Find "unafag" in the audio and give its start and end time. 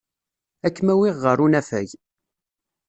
1.45-1.89